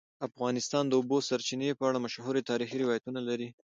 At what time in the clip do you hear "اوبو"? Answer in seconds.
0.99-1.17